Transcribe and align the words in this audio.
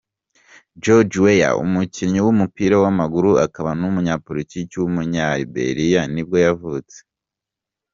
George 0.83 1.15
Weah, 1.23 1.57
umukinnyi 1.65 2.19
w’umupira 2.25 2.75
w’amaguru 2.83 3.29
akaba 3.45 3.69
n’umunyapolitiki 3.79 4.75
w’umunyaliberia 4.81 6.01
nibwo 6.13 6.37
yavutse. 6.45 6.97